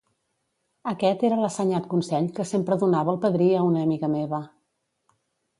[0.91, 4.41] Aquest era l'assenyat consell que sempre donava el padrí a una amiga meva.